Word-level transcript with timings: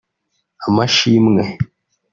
Amashimwe 0.67 1.43